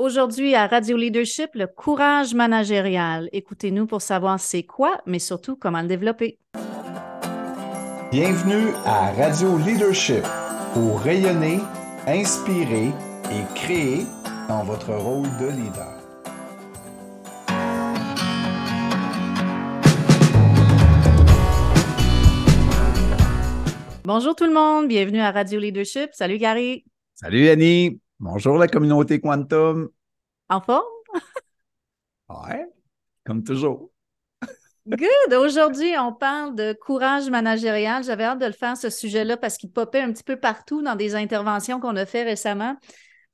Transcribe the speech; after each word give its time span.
Aujourd'hui 0.00 0.54
à 0.54 0.68
Radio 0.68 0.96
Leadership, 0.96 1.50
le 1.54 1.66
courage 1.66 2.32
managérial. 2.32 3.28
Écoutez-nous 3.32 3.88
pour 3.88 4.00
savoir 4.00 4.38
c'est 4.38 4.62
quoi, 4.62 5.00
mais 5.06 5.18
surtout 5.18 5.56
comment 5.56 5.82
le 5.82 5.88
développer. 5.88 6.38
Bienvenue 8.12 8.68
à 8.84 9.10
Radio 9.10 9.58
Leadership 9.58 10.22
pour 10.72 11.00
rayonner, 11.00 11.58
inspirer 12.06 12.92
et 13.32 13.54
créer 13.56 14.06
dans 14.48 14.62
votre 14.62 14.94
rôle 14.94 15.26
de 15.40 15.48
leader. 15.48 15.94
Bonjour 24.04 24.36
tout 24.36 24.46
le 24.46 24.54
monde, 24.54 24.86
bienvenue 24.86 25.18
à 25.18 25.32
Radio 25.32 25.58
Leadership. 25.58 26.10
Salut 26.12 26.38
Gary. 26.38 26.84
Salut 27.16 27.48
Annie. 27.48 27.98
Bonjour 28.20 28.58
la 28.58 28.66
communauté 28.66 29.20
Quantum. 29.20 29.90
En 30.48 30.60
forme? 30.60 30.82
ouais, 32.28 32.66
comme 33.24 33.44
toujours. 33.44 33.92
Good! 34.88 35.34
Aujourd'hui, 35.34 35.92
on 35.96 36.12
parle 36.12 36.56
de 36.56 36.72
courage 36.72 37.30
managérial. 37.30 38.02
J'avais 38.02 38.24
hâte 38.24 38.40
de 38.40 38.46
le 38.46 38.52
faire, 38.52 38.76
ce 38.76 38.90
sujet-là, 38.90 39.36
parce 39.36 39.56
qu'il 39.56 39.70
popait 39.70 40.00
un 40.00 40.10
petit 40.12 40.24
peu 40.24 40.36
partout 40.36 40.82
dans 40.82 40.96
des 40.96 41.14
interventions 41.14 41.78
qu'on 41.78 41.94
a 41.94 42.06
fait 42.06 42.24
récemment. 42.24 42.74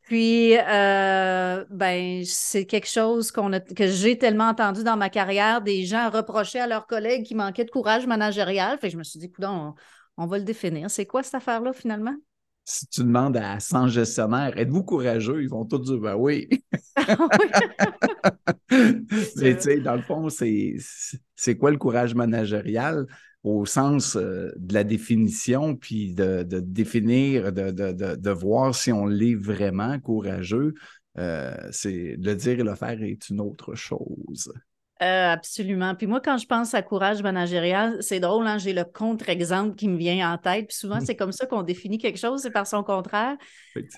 Puis, 0.02 0.58
euh, 0.58 1.64
ben, 1.70 2.22
c'est 2.26 2.66
quelque 2.66 2.88
chose 2.88 3.32
qu'on 3.32 3.54
a, 3.54 3.60
que 3.60 3.86
j'ai 3.86 4.18
tellement 4.18 4.48
entendu 4.48 4.84
dans 4.84 4.98
ma 4.98 5.08
carrière, 5.08 5.62
des 5.62 5.86
gens 5.86 6.10
reprocher 6.10 6.60
à 6.60 6.66
leurs 6.66 6.86
collègues 6.86 7.24
qui 7.24 7.34
manquaient 7.34 7.64
de 7.64 7.70
courage 7.70 8.06
managérial. 8.06 8.76
Fait 8.78 8.88
que 8.88 8.92
je 8.92 8.98
me 8.98 9.04
suis 9.04 9.18
dit, 9.18 9.26
écoute, 9.26 9.46
on, 9.48 9.74
on 10.18 10.26
va 10.26 10.36
le 10.36 10.44
définir. 10.44 10.90
C'est 10.90 11.06
quoi 11.06 11.22
cette 11.22 11.36
affaire-là, 11.36 11.72
finalement? 11.72 12.16
Si 12.64 12.86
tu 12.88 13.02
demandes 13.02 13.36
à 13.36 13.60
100 13.60 13.88
gestionnaires, 13.88 14.56
êtes-vous 14.56 14.84
courageux? 14.84 15.42
Ils 15.42 15.50
vont 15.50 15.66
tous 15.66 15.80
dire, 15.80 15.98
ben 15.98 16.14
oui. 16.16 16.48
Mais 18.70 19.54
tu 19.56 19.60
sais, 19.60 19.80
dans 19.80 19.96
le 19.96 20.02
fond, 20.02 20.28
c'est 20.30 21.56
quoi 21.58 21.70
le 21.70 21.78
courage 21.78 22.14
managérial? 22.14 23.06
au 23.44 23.66
sens 23.66 24.16
euh, 24.16 24.50
de 24.56 24.72
la 24.72 24.84
définition, 24.84 25.76
puis 25.76 26.14
de, 26.14 26.42
définir, 26.42 27.52
de, 27.52 27.70
de, 27.70 28.30
voir 28.30 28.74
si 28.74 28.90
on 28.90 29.04
l'est 29.04 29.34
vraiment 29.34 30.00
courageux, 30.00 30.72
euh, 31.18 31.54
c'est 31.70 32.16
le 32.18 32.34
dire 32.34 32.60
et 32.60 32.64
le 32.64 32.74
faire 32.74 33.02
est 33.02 33.28
une 33.28 33.40
autre 33.40 33.74
chose. 33.74 34.50
Euh, 35.04 35.32
absolument. 35.32 35.94
Puis 35.94 36.06
moi, 36.06 36.20
quand 36.20 36.38
je 36.38 36.46
pense 36.46 36.72
à 36.72 36.80
courage 36.80 37.22
managérial, 37.22 37.98
c'est 38.00 38.20
drôle, 38.20 38.46
hein, 38.46 38.56
j'ai 38.56 38.72
le 38.72 38.84
contre-exemple 38.84 39.76
qui 39.76 39.86
me 39.86 39.98
vient 39.98 40.32
en 40.32 40.38
tête. 40.38 40.68
Puis 40.68 40.76
souvent, 40.76 40.98
c'est 41.00 41.14
comme 41.14 41.32
ça 41.32 41.44
qu'on 41.44 41.62
définit 41.62 41.98
quelque 41.98 42.18
chose, 42.18 42.40
c'est 42.40 42.50
par 42.50 42.66
son 42.66 42.82
contraire. 42.82 43.36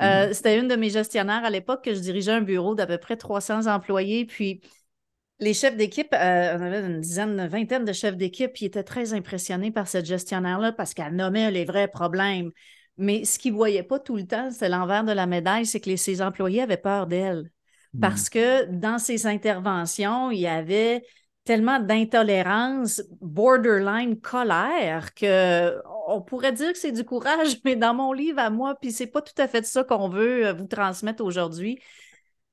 Euh, 0.03 0.33
c'était 0.33 0.59
une 0.59 0.67
de 0.67 0.75
mes 0.75 0.91
gestionnaires 0.91 1.45
à 1.45 1.51
l'époque 1.51 1.85
que 1.85 1.95
je 1.95 2.01
dirigeais 2.01 2.33
un 2.33 2.41
bureau 2.41 2.75
d'à 2.75 2.89
peu 2.89 2.99
près 2.99 3.17
300 3.17 3.67
employés. 3.67 4.25
Puis 4.25 4.63
les 5.39 5.55
chefs 5.55 5.77
d'équipe, 5.77 6.13
euh, 6.13 6.59
on 6.59 6.63
avait 6.63 6.81
une 6.81 7.01
dizaine, 7.01 7.39
une 7.39 7.47
vingtaine 7.47 7.85
de 7.85 7.93
chefs 7.93 8.17
d'équipe, 8.17 8.53
qui 8.53 8.65
étaient 8.65 8.83
très 8.83 9.15
impressionnés 9.15 9.71
par 9.71 9.87
cette 9.87 10.07
gestionnaire-là 10.07 10.73
parce 10.73 10.93
qu'elle 10.93 11.15
nommait 11.15 11.53
les 11.53 11.65
vrais 11.65 11.89
problèmes. 11.89 12.51
Mais 12.97 13.25
ce 13.25 13.39
qu'ils 13.39 13.53
ne 13.53 13.59
voyaient 13.59 13.85
pas 13.85 14.01
tout 14.01 14.17
le 14.17 14.27
temps, 14.27 14.51
c'est 14.51 14.69
l'envers 14.69 15.05
de 15.05 15.13
la 15.13 15.27
médaille, 15.27 15.67
c'est 15.67 15.79
que 15.79 15.91
les, 15.91 15.99
ses 15.99 16.21
employés 16.21 16.63
avaient 16.63 16.77
peur 16.77 17.07
d'elle. 17.07 17.51
Mm. 17.97 18.01
parce 18.01 18.29
que 18.29 18.65
dans 18.67 18.99
ses 18.99 19.27
interventions, 19.27 20.31
il 20.31 20.41
y 20.41 20.47
avait 20.47 21.05
tellement 21.45 21.79
d'intolérance, 21.79 23.03
borderline 23.21 24.21
colère, 24.21 25.15
que 25.15 25.81
on 26.09 26.21
pourrait 26.21 26.53
dire 26.53 26.73
que 26.73 26.79
c'est 26.79 26.93
du 26.93 27.05
courage, 27.05 27.59
mais 27.65 27.77
dans 27.77 27.95
mon 27.95 28.13
livre 28.13 28.41
à 28.41 28.51
moi, 28.51 28.75
puis 28.81 28.93
c'est 28.93 29.07
pas 29.07 29.23
tout 29.23 29.41
à 29.41 29.49
fait 29.49 29.65
ça 29.65 29.85
qu'on 29.85 30.09
veut 30.09 30.47
euh, 30.47 30.53
vous 30.53 30.67
transmettre 30.67 31.25
aujourd'hui 31.25 31.81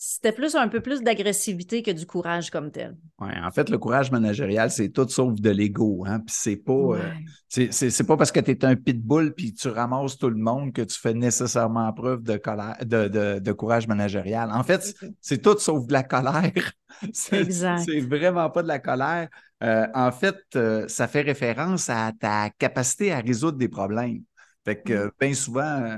c'était 0.05 0.33
plus 0.33 0.53
un 0.55 0.67
peu 0.67 0.81
plus 0.81 1.01
d'agressivité 1.01 1.81
que 1.81 1.89
du 1.89 2.05
courage 2.05 2.49
comme 2.49 2.71
tel. 2.71 2.97
Oui, 3.19 3.29
en 3.41 3.51
fait, 3.51 3.69
le 3.69 3.77
courage 3.77 4.11
managérial, 4.11 4.69
c'est 4.69 4.89
tout 4.89 5.07
sauf 5.07 5.39
de 5.39 5.49
l'ego. 5.49 6.03
Hein? 6.05 6.19
Puis 6.19 6.35
c'est 6.37 6.57
pas, 6.57 6.73
euh, 6.73 7.09
c'est, 7.47 8.05
pas 8.05 8.17
parce 8.17 8.29
que 8.33 8.41
tu 8.41 8.51
es 8.51 8.65
un 8.65 8.75
pitbull 8.75 9.33
puis 9.33 9.53
tu 9.53 9.69
ramasses 9.69 10.17
tout 10.17 10.29
le 10.29 10.35
monde 10.35 10.73
que 10.73 10.81
tu 10.81 10.99
fais 10.99 11.13
nécessairement 11.13 11.93
preuve 11.93 12.21
de, 12.21 12.35
colère, 12.35 12.75
de, 12.81 13.39
de, 13.39 13.51
courage 13.53 13.87
managérial. 13.87 14.51
En 14.51 14.63
fait, 14.63 14.93
c'est 15.21 15.41
tout 15.41 15.57
sauf 15.57 15.87
de 15.87 15.93
la 15.93 16.03
colère. 16.03 16.51
c'est, 17.13 17.49
c'est 17.49 18.01
vraiment 18.01 18.49
pas 18.49 18.61
de 18.61 18.67
la 18.67 18.79
colère. 18.79 19.29
Euh, 19.63 19.87
en 19.93 20.11
fait, 20.11 20.35
euh, 20.57 20.85
ça 20.89 21.07
fait 21.07 21.21
référence 21.21 21.89
à 21.89 22.11
ta 22.19 22.49
capacité 22.49 23.13
à 23.13 23.21
résoudre 23.21 23.57
des 23.57 23.69
problèmes. 23.69 24.19
Fait 24.65 24.81
que 24.81 25.13
bien 25.17 25.33
souvent, 25.33 25.97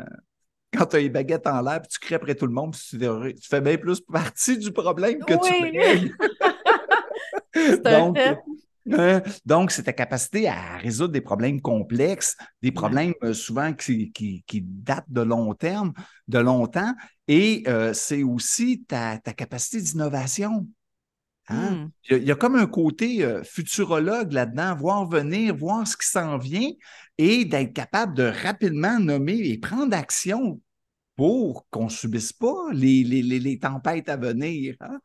quand 0.75 0.85
tu 0.85 0.95
as 0.97 0.99
les 0.99 1.09
baguettes 1.09 1.47
en 1.47 1.61
l'air, 1.61 1.81
puis 1.81 1.89
tu 1.89 1.99
crées 1.99 2.15
après 2.15 2.35
tout 2.35 2.47
le 2.47 2.53
monde, 2.53 2.75
tu, 2.75 2.97
fais 3.41 3.61
bien 3.61 3.77
plus 3.77 4.01
partie 4.01 4.57
du 4.57 4.71
problème 4.71 5.19
que 5.19 5.33
tu 5.33 5.79
règles. 5.79 6.15
donc, 7.83 8.17
euh, 8.93 9.19
donc, 9.45 9.71
c'est 9.71 9.83
ta 9.83 9.93
capacité 9.93 10.47
à 10.47 10.77
résoudre 10.77 11.13
des 11.13 11.21
problèmes 11.21 11.61
complexes, 11.61 12.37
des 12.61 12.71
problèmes 12.71 13.13
euh, 13.23 13.33
souvent 13.33 13.73
qui, 13.73 14.11
qui, 14.11 14.61
datent 14.61 15.09
de 15.09 15.21
long 15.21 15.53
terme, 15.55 15.93
de 16.27 16.39
longtemps, 16.39 16.93
et 17.27 17.63
euh, 17.67 17.93
c'est 17.93 18.23
aussi 18.23 18.83
ta, 18.83 19.17
capacité 19.17 19.81
d'innovation. 19.81 20.67
Hein? 21.47 21.71
Hmm. 21.71 21.89
Il, 22.09 22.23
y 22.23 22.31
a, 22.31 22.35
comme 22.35 22.55
un 22.55 22.67
côté 22.67 23.27
futurologue 23.43 24.33
là-dedans, 24.33 24.75
voir 24.75 25.07
venir, 25.07 25.55
voir 25.55 25.87
ce 25.87 25.97
qui 25.97 26.07
s'en 26.07 26.37
vient 26.37 26.69
et 27.17 27.45
d'être 27.45 27.73
capable 27.73 28.13
de 28.15 28.23
rapidement 28.23 28.99
nommer 28.99 29.37
et 29.37 29.57
prendre 29.57 29.95
action 29.95 30.59
pour 31.15 31.67
qu'on 31.69 31.85
ne 31.85 31.89
subisse 31.89 32.33
pas 32.33 32.69
les, 32.71 33.03
les, 33.03 33.59
tempêtes 33.59 34.09
à 34.09 34.17
venir. 34.17 34.75
Hein? 34.81 34.99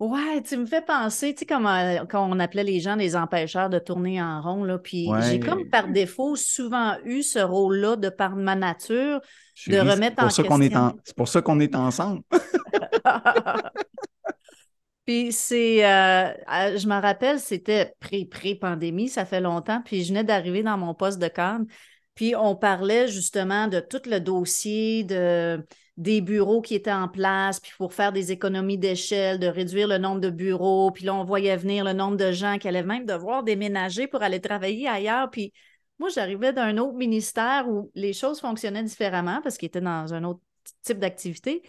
Ouais, 0.00 0.42
tu 0.42 0.56
me 0.56 0.66
fais 0.66 0.82
penser, 0.82 1.34
tu 1.34 1.40
sais, 1.40 1.46
comme 1.46 1.66
euh, 1.66 2.04
quand 2.06 2.28
on 2.28 2.40
appelait 2.40 2.64
les 2.64 2.80
gens 2.80 2.96
des 2.96 3.14
empêcheurs 3.14 3.70
de 3.70 3.78
tourner 3.78 4.20
en 4.20 4.42
rond, 4.42 4.64
là, 4.64 4.78
puis 4.78 5.08
j'ai 5.22 5.38
comme 5.38 5.68
par 5.70 5.88
défaut 5.88 6.34
souvent 6.34 6.96
eu 7.04 7.22
ce 7.22 7.38
rôle-là 7.38 7.96
de 7.96 8.08
par 8.08 8.34
ma 8.34 8.56
nature 8.56 9.20
de 9.68 9.78
remettre 9.78 10.22
en 10.22 10.26
question. 10.26 10.98
C'est 11.04 11.16
pour 11.16 11.28
ça 11.28 11.42
qu'on 11.42 11.60
est 11.60 11.76
ensemble. 11.76 12.22
puis 15.06 15.32
c'est, 15.32 15.86
euh, 15.86 16.76
je 16.76 16.88
me 16.88 17.00
rappelle, 17.00 17.38
c'était 17.38 17.94
pré-pré-pandémie, 18.00 19.08
ça 19.08 19.24
fait 19.24 19.40
longtemps, 19.40 19.80
puis 19.84 20.02
je 20.02 20.08
venais 20.08 20.24
d'arriver 20.24 20.64
dans 20.64 20.76
mon 20.76 20.94
poste 20.94 21.20
de 21.20 21.28
cadre, 21.28 21.66
puis 22.14 22.34
on 22.36 22.54
parlait 22.56 23.08
justement 23.08 23.68
de 23.68 23.80
tout 23.80 24.02
le 24.06 24.20
dossier 24.20 25.04
de, 25.04 25.64
des 25.96 26.20
bureaux 26.20 26.60
qui 26.60 26.74
étaient 26.74 26.92
en 26.92 27.08
place, 27.08 27.60
puis 27.60 27.72
pour 27.76 27.94
faire 27.94 28.12
des 28.12 28.32
économies 28.32 28.78
d'échelle, 28.78 29.38
de 29.38 29.46
réduire 29.46 29.88
le 29.88 29.98
nombre 29.98 30.20
de 30.20 30.30
bureaux. 30.30 30.90
Puis 30.90 31.04
là, 31.04 31.14
on 31.14 31.24
voyait 31.24 31.56
venir 31.56 31.84
le 31.84 31.92
nombre 31.92 32.16
de 32.16 32.32
gens 32.32 32.58
qui 32.58 32.68
allaient 32.68 32.82
même 32.82 33.06
devoir 33.06 33.42
déménager 33.42 34.06
pour 34.06 34.22
aller 34.22 34.40
travailler 34.40 34.88
ailleurs. 34.88 35.30
Puis 35.30 35.52
moi, 35.98 36.08
j'arrivais 36.08 36.52
d'un 36.52 36.78
autre 36.78 36.96
ministère 36.96 37.68
où 37.68 37.90
les 37.94 38.12
choses 38.12 38.40
fonctionnaient 38.40 38.82
différemment 38.82 39.40
parce 39.42 39.56
qu'il 39.56 39.66
était 39.66 39.80
dans 39.80 40.12
un 40.14 40.24
autre 40.24 40.40
type 40.82 40.98
d'activité. 40.98 41.62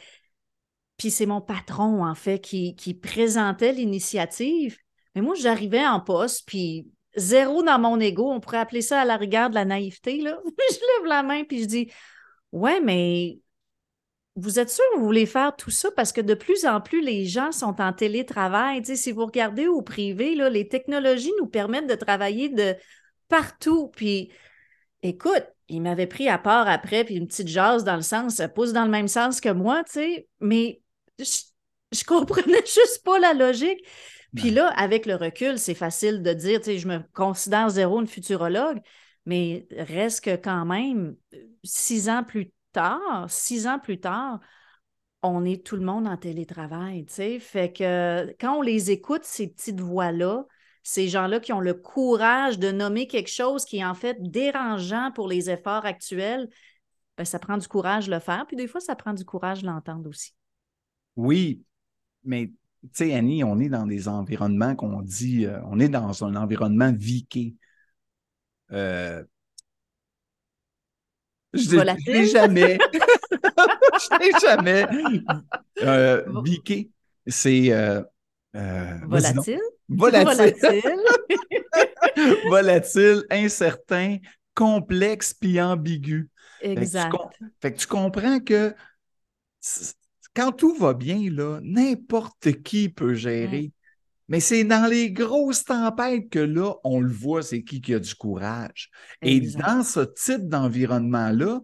Puis 0.97 1.11
c'est 1.11 1.25
mon 1.25 1.41
patron, 1.41 2.05
en 2.05 2.15
fait, 2.15 2.39
qui, 2.39 2.75
qui 2.75 2.93
présentait 2.93 3.73
l'initiative. 3.73 4.77
Mais 5.13 5.21
moi, 5.21 5.35
j'arrivais 5.35 5.85
en 5.85 5.99
poste, 5.99 6.47
puis 6.47 6.87
zéro 7.15 7.63
dans 7.63 7.79
mon 7.79 7.99
ego. 7.99 8.31
On 8.31 8.39
pourrait 8.39 8.57
appeler 8.57 8.81
ça 8.81 9.01
à 9.01 9.05
la 9.05 9.17
rigueur 9.17 9.49
de 9.49 9.55
la 9.55 9.65
naïveté. 9.65 10.21
Là. 10.21 10.39
je 10.69 10.75
lève 10.75 11.07
la 11.07 11.23
main 11.23 11.43
puis 11.43 11.61
je 11.61 11.65
dis 11.65 11.91
Ouais, 12.51 12.79
mais 12.79 13.39
vous 14.35 14.59
êtes 14.59 14.69
sûr 14.69 14.83
que 14.93 14.99
vous 14.99 15.05
voulez 15.05 15.25
faire 15.25 15.55
tout 15.55 15.71
ça 15.71 15.91
parce 15.91 16.11
que 16.11 16.21
de 16.21 16.33
plus 16.33 16.65
en 16.65 16.81
plus, 16.81 17.01
les 17.01 17.25
gens 17.25 17.51
sont 17.51 17.81
en 17.81 17.93
télétravail. 17.93 18.83
si 18.85 19.11
vous 19.11 19.25
regardez 19.25 19.67
au 19.67 19.81
privé, 19.81 20.35
là, 20.35 20.49
les 20.49 20.67
technologies 20.67 21.31
nous 21.39 21.47
permettent 21.47 21.87
de 21.87 21.95
travailler 21.95 22.49
de 22.49 22.75
partout. 23.29 23.89
Puis, 23.95 24.31
écoute, 25.03 25.45
il 25.69 25.81
m'avait 25.81 26.07
pris 26.07 26.27
à 26.29 26.37
part 26.37 26.67
après, 26.67 27.05
puis 27.05 27.15
une 27.15 27.27
petite 27.27 27.47
jase 27.47 27.83
dans 27.83 27.95
le 27.95 28.01
sens, 28.01 28.35
ça 28.35 28.49
pousse 28.49 28.73
dans 28.73 28.85
le 28.85 28.91
même 28.91 29.07
sens 29.07 29.39
que 29.39 29.49
moi, 29.49 29.83
tu 29.85 29.93
sais, 29.93 30.27
mais 30.39 30.81
je, 31.19 31.41
je 31.91 32.03
comprenais 32.03 32.61
juste 32.65 33.03
pas 33.03 33.19
la 33.19 33.33
logique. 33.33 33.79
Puis 34.35 34.51
là, 34.51 34.67
avec 34.69 35.05
le 35.05 35.15
recul, 35.15 35.57
c'est 35.57 35.75
facile 35.75 36.21
de 36.21 36.33
dire, 36.33 36.59
tu 36.59 36.65
sais, 36.65 36.77
je 36.77 36.87
me 36.87 36.99
considère 37.13 37.69
zéro 37.69 38.01
une 38.01 38.07
futurologue, 38.07 38.79
mais 39.25 39.67
reste 39.71 40.23
que 40.23 40.35
quand 40.35 40.65
même, 40.65 41.15
six 41.63 42.09
ans 42.09 42.23
plus 42.23 42.51
tard, 42.71 43.25
six 43.29 43.67
ans 43.67 43.79
plus 43.79 43.99
tard, 43.99 44.39
on 45.21 45.45
est 45.45 45.65
tout 45.65 45.75
le 45.75 45.85
monde 45.85 46.07
en 46.07 46.17
télétravail, 46.17 47.05
tu 47.05 47.13
sais. 47.13 47.39
Fait 47.39 47.71
que 47.71 48.35
quand 48.39 48.57
on 48.57 48.61
les 48.61 48.91
écoute, 48.91 49.23
ces 49.23 49.47
petites 49.47 49.81
voix-là, 49.81 50.45
ces 50.83 51.07
gens-là 51.07 51.39
qui 51.39 51.51
ont 51.51 51.59
le 51.59 51.73
courage 51.73 52.59
de 52.59 52.71
nommer 52.71 53.07
quelque 53.07 53.31
chose 53.31 53.65
qui 53.65 53.77
est 53.77 53.85
en 53.85 53.95
fait 53.95 54.17
dérangeant 54.19 55.11
pour 55.11 55.27
les 55.27 55.49
efforts 55.49 55.85
actuels, 55.85 56.47
ben, 57.17 57.25
ça 57.25 57.39
prend 57.39 57.57
du 57.57 57.67
courage 57.67 58.05
de 58.05 58.11
le 58.11 58.19
faire. 58.19 58.45
Puis 58.45 58.55
des 58.55 58.67
fois, 58.67 58.79
ça 58.79 58.95
prend 58.95 59.13
du 59.13 59.25
courage 59.25 59.63
de 59.63 59.67
l'entendre 59.67 60.07
aussi. 60.07 60.35
Oui, 61.15 61.63
mais 62.23 62.51
tu 62.93 63.05
sais, 63.05 63.13
Annie, 63.13 63.43
on 63.43 63.59
est 63.59 63.69
dans 63.69 63.85
des 63.85 64.07
environnements 64.07 64.75
qu'on 64.75 65.01
dit, 65.01 65.45
euh, 65.45 65.59
on 65.65 65.79
est 65.79 65.89
dans 65.89 66.23
un 66.23 66.35
environnement 66.35 66.91
viqué. 66.93 67.55
Euh, 68.71 69.23
Je 71.53 71.77
n'ai 72.09 72.25
jamais. 72.25 72.77
je 72.93 74.19
n'ai 74.19 74.39
jamais. 74.39 74.85
Euh, 75.81 76.41
biqué, 76.41 76.89
c'est. 77.27 77.69
Volatile? 78.53 79.61
Volatile. 79.89 80.53
Volatile. 82.49 83.23
incertain, 83.29 84.17
complexe 84.53 85.33
puis 85.33 85.61
ambigu. 85.61 86.29
Exact. 86.61 87.15
Fait 87.61 87.73
que 87.73 87.77
tu, 87.77 87.87
comprends 87.87 88.39
que 88.39 88.73
quand 90.35 90.51
tout 90.51 90.75
va 90.75 90.93
bien, 90.93 91.29
là, 91.31 91.59
n'importe 91.63 92.61
qui 92.63 92.89
peut 92.89 93.13
gérer. 93.13 93.71
Mais 94.27 94.39
c'est 94.39 94.63
dans 94.63 94.89
les 94.89 95.11
grosses 95.11 95.63
tempêtes 95.63 96.29
que 96.29 96.39
là, 96.39 96.73
on 96.83 96.99
le 96.99 97.11
voit, 97.11 97.43
c'est 97.43 97.63
qui 97.63 97.79
qui 97.79 97.93
a 97.93 97.99
du 97.99 98.15
courage. 98.15 98.89
Et 99.21 99.39
dans 99.39 99.83
ce 99.83 99.99
type 99.99 100.49
d'environnement-là, 100.49 101.61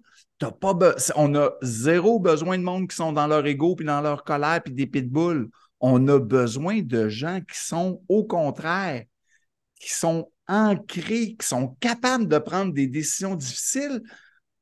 pas 0.49 0.77
on 1.15 1.35
a 1.35 1.51
zéro 1.61 2.19
besoin 2.19 2.57
de 2.57 2.63
monde 2.63 2.87
qui 2.87 2.95
sont 2.95 3.13
dans 3.13 3.27
leur 3.27 3.45
ego, 3.45 3.75
puis 3.75 3.85
dans 3.85 4.01
leur 4.01 4.23
colère, 4.23 4.61
puis 4.63 4.73
des 4.73 4.87
pitbulls. 4.87 5.49
On 5.79 6.07
a 6.07 6.19
besoin 6.19 6.81
de 6.81 7.09
gens 7.09 7.41
qui 7.41 7.59
sont 7.59 8.01
au 8.07 8.23
contraire, 8.23 9.03
qui 9.79 9.93
sont 9.93 10.31
ancrés, 10.47 11.35
qui 11.39 11.47
sont 11.47 11.75
capables 11.79 12.27
de 12.27 12.37
prendre 12.37 12.73
des 12.73 12.87
décisions 12.87 13.35
difficiles, 13.35 14.01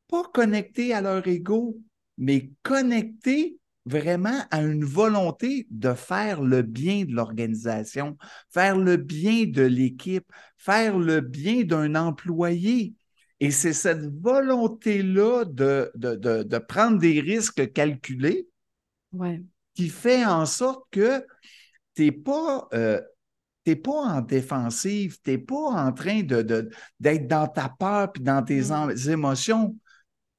pas 0.08 0.24
connectés 0.34 0.94
à 0.94 1.02
leur 1.02 1.28
ego, 1.28 1.78
mais 2.18 2.52
connectés 2.64 3.59
vraiment 3.90 4.46
à 4.52 4.62
une 4.62 4.86
volonté 4.86 5.68
de 5.72 5.94
faire 5.94 6.42
le 6.42 6.62
bien 6.62 7.06
de 7.06 7.14
l'organisation, 7.14 8.18
faire 8.50 8.78
le 8.78 8.98
bien 8.98 9.46
de 9.48 9.64
l'équipe, 9.64 10.32
faire 10.58 10.98
le 10.98 11.22
bien 11.22 11.64
d'un 11.64 11.96
employé. 11.96 12.94
Et 13.40 13.52
c'est 13.52 13.74
cette 13.74 14.06
volonté-là 14.22 15.46
de, 15.46 15.92
de, 15.96 16.58
prendre 16.58 17.00
des 17.00 17.20
risques 17.20 17.72
calculés 17.74 18.48
qui 19.74 19.90
fait 19.90 20.26
en 20.26 20.46
sorte 20.46 20.84
que 20.92 21.26
tu 21.96 22.04
n'es 22.04 22.12
pas, 22.12 22.68
euh, 22.74 23.02
pas 23.84 23.92
en 23.92 24.22
défensive, 24.22 25.20
tu 25.24 25.32
n'es 25.32 25.38
pas 25.38 25.56
en 25.56 25.94
train 25.94 26.22
de, 26.22 26.70
d'être 27.00 27.28
dans 27.28 27.48
ta 27.48 27.70
peur 27.70 28.12
et 28.16 28.20
dans 28.20 28.44
tes 28.44 29.10
émotions. 29.10 29.76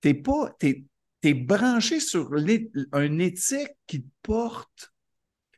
Tu 0.03 0.23
pas, 0.23 0.55
es, 0.63 0.85
branché 1.23 2.01
sur 2.01 2.35
une 2.35 3.21
éthique 3.21 3.77
qui 3.87 4.03
te 4.03 4.09
porte. 4.23 4.93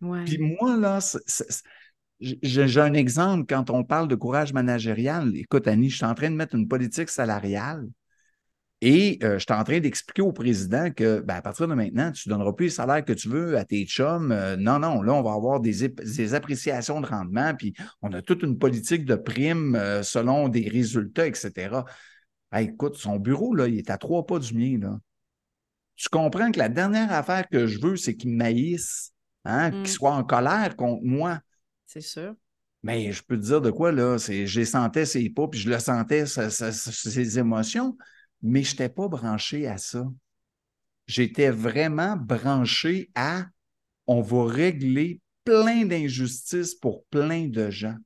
Puis 0.00 0.38
moi, 0.38 0.76
là, 0.76 0.98
j'ai 2.20 2.80
un 2.80 2.94
exemple 2.94 3.46
quand 3.48 3.70
on 3.70 3.84
parle 3.84 4.08
de 4.08 4.14
courage 4.14 4.52
managérial. 4.52 5.32
Écoute, 5.36 5.68
Annie, 5.68 5.90
je 5.90 5.96
suis 5.96 6.04
en 6.04 6.14
train 6.14 6.30
de 6.30 6.36
mettre 6.36 6.54
une 6.54 6.68
politique 6.68 7.08
salariale 7.08 7.86
et 8.84 9.20
euh, 9.22 9.34
je 9.34 9.44
suis 9.44 9.52
en 9.52 9.62
train 9.62 9.78
d'expliquer 9.78 10.22
au 10.22 10.32
président 10.32 10.90
que 10.90 11.20
ben, 11.20 11.36
à 11.36 11.42
partir 11.42 11.68
de 11.68 11.74
maintenant, 11.74 12.10
tu 12.10 12.28
ne 12.28 12.34
donneras 12.34 12.52
plus 12.52 12.66
le 12.66 12.70
salaire 12.70 13.04
que 13.04 13.12
tu 13.12 13.28
veux 13.28 13.56
à 13.56 13.64
tes 13.64 13.86
chums. 13.86 14.32
Euh, 14.32 14.56
non, 14.56 14.80
non, 14.80 15.02
là, 15.02 15.14
on 15.14 15.22
va 15.22 15.34
avoir 15.34 15.60
des, 15.60 15.84
appréciations 16.34 17.00
de 17.00 17.06
rendement, 17.06 17.54
puis 17.54 17.74
on 18.02 18.12
a 18.12 18.22
toute 18.22 18.42
une 18.42 18.58
politique 18.58 19.04
de 19.04 19.14
primes 19.14 19.76
euh, 19.76 20.02
selon 20.02 20.48
des 20.48 20.68
résultats, 20.68 21.28
etc. 21.28 21.84
écoute, 22.58 22.96
son 22.96 23.20
bureau, 23.20 23.54
là, 23.54 23.68
il 23.68 23.78
est 23.78 23.88
à 23.88 23.98
trois 23.98 24.26
pas 24.26 24.40
du 24.40 24.52
mien. 24.52 24.78
Là. 24.80 24.98
Tu 26.02 26.08
comprends 26.08 26.50
que 26.50 26.58
la 26.58 26.68
dernière 26.68 27.12
affaire 27.12 27.48
que 27.48 27.68
je 27.68 27.78
veux, 27.80 27.94
c'est 27.94 28.16
qu'il 28.16 28.34
maïsse, 28.34 29.12
hein, 29.44 29.70
qu'il 29.70 29.82
mm. 29.82 29.86
soit 29.86 30.14
en 30.14 30.24
colère 30.24 30.74
contre 30.74 31.04
moi. 31.04 31.38
C'est 31.86 32.00
sûr. 32.00 32.34
Mais 32.82 33.12
je 33.12 33.22
peux 33.22 33.36
te 33.38 33.44
dire 33.44 33.60
de 33.60 33.70
quoi, 33.70 33.92
là, 33.92 34.18
c'est, 34.18 34.48
je 34.48 34.64
sentais 34.64 35.06
ses 35.06 35.30
pas, 35.30 35.46
puis 35.46 35.60
je 35.60 35.70
le 35.70 35.78
sentais, 35.78 36.26
ses 36.26 37.38
émotions, 37.38 37.96
mais 38.42 38.64
je 38.64 38.72
n'étais 38.72 38.88
pas 38.88 39.06
branché 39.06 39.68
à 39.68 39.78
ça. 39.78 40.04
J'étais 41.06 41.50
vraiment 41.50 42.16
branché 42.16 43.08
à 43.14 43.46
on 44.08 44.22
va 44.22 44.46
régler 44.46 45.20
plein 45.44 45.84
d'injustices 45.84 46.74
pour 46.74 47.04
plein 47.10 47.46
de 47.46 47.70
gens. 47.70 47.96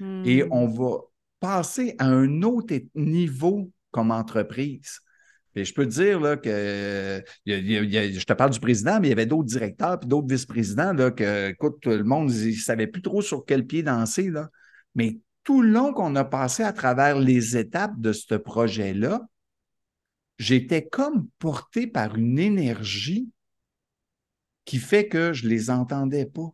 Et 0.00 0.42
hmm. 0.42 0.48
on 0.50 0.66
va 0.66 0.98
passer 1.38 1.94
à 2.00 2.06
un 2.06 2.42
autre 2.42 2.74
niveau 2.96 3.70
comme 3.92 4.10
entreprise. 4.10 4.98
Et 5.56 5.64
je 5.64 5.72
peux 5.72 5.86
te 5.86 5.94
dire 5.94 6.20
là, 6.20 6.36
que 6.36 7.24
je 7.46 8.24
te 8.24 8.32
parle 8.34 8.50
du 8.50 8.60
président, 8.60 9.00
mais 9.00 9.08
il 9.08 9.10
y 9.10 9.12
avait 9.12 9.24
d'autres 9.24 9.48
directeurs 9.48 9.98
et 10.02 10.06
d'autres 10.06 10.28
vice-présidents 10.28 10.94
que, 11.12 11.48
écoute, 11.48 11.86
le 11.86 12.04
monde 12.04 12.30
ne 12.30 12.52
savait 12.52 12.86
plus 12.86 13.00
trop 13.00 13.22
sur 13.22 13.46
quel 13.46 13.66
pied 13.66 13.82
danser. 13.82 14.30
Là. 14.30 14.50
Mais 14.94 15.18
tout 15.44 15.62
le 15.62 15.70
long 15.70 15.94
qu'on 15.94 16.14
a 16.14 16.24
passé 16.24 16.62
à 16.62 16.74
travers 16.74 17.18
les 17.18 17.56
étapes 17.56 17.98
de 17.98 18.12
ce 18.12 18.34
projet-là, 18.34 19.22
j'étais 20.38 20.86
comme 20.86 21.26
porté 21.38 21.86
par 21.86 22.16
une 22.16 22.38
énergie 22.38 23.30
qui 24.66 24.76
fait 24.76 25.08
que 25.08 25.32
je 25.32 25.44
ne 25.44 25.48
les 25.48 25.70
entendais 25.70 26.26
pas. 26.26 26.50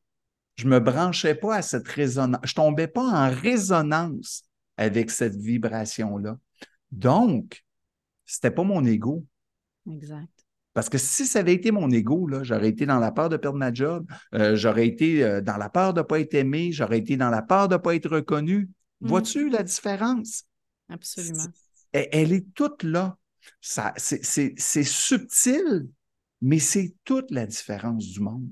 Je 0.54 0.66
ne 0.66 0.70
me 0.70 0.78
branchais 0.78 1.34
pas 1.34 1.56
à 1.56 1.62
cette 1.62 1.88
résonance. 1.88 2.40
Je 2.44 2.52
ne 2.52 2.54
tombais 2.54 2.86
pas 2.86 3.02
en 3.02 3.34
résonance 3.34 4.44
avec 4.76 5.10
cette 5.10 5.34
vibration-là. 5.34 6.38
Donc, 6.92 7.64
c'était 8.32 8.50
pas 8.50 8.64
mon 8.64 8.82
ego. 8.84 9.26
Exact. 9.86 10.30
Parce 10.72 10.88
que 10.88 10.96
si 10.96 11.26
ça 11.26 11.40
avait 11.40 11.52
été 11.52 11.70
mon 11.70 11.90
ego, 11.90 12.30
j'aurais 12.42 12.70
été 12.70 12.86
dans 12.86 12.98
la 12.98 13.12
peur 13.12 13.28
de 13.28 13.36
perdre 13.36 13.58
ma 13.58 13.74
job, 13.74 14.10
euh, 14.34 14.56
j'aurais 14.56 14.86
été 14.86 15.22
euh, 15.22 15.42
dans 15.42 15.58
la 15.58 15.68
peur 15.68 15.92
de 15.92 16.00
ne 16.00 16.06
pas 16.06 16.18
être 16.18 16.32
aimé, 16.32 16.72
j'aurais 16.72 16.98
été 16.98 17.18
dans 17.18 17.28
la 17.28 17.42
peur 17.42 17.68
de 17.68 17.74
ne 17.74 17.78
pas 17.78 17.94
être 17.94 18.08
reconnu. 18.08 18.70
Vois-tu 19.02 19.50
la 19.50 19.62
différence? 19.62 20.44
Absolument. 20.88 21.48
Elle, 21.92 22.32
est 22.32 22.46
toute 22.54 22.84
là. 22.84 23.18
C'est 23.60 24.84
subtil, 24.84 25.88
mais 26.40 26.58
c'est 26.58 26.94
toute 27.04 27.30
la 27.30 27.44
différence 27.44 28.06
du 28.06 28.20
monde. 28.20 28.48